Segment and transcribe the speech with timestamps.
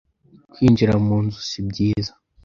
[0.51, 2.13] kwinjira mu nzu sibyiza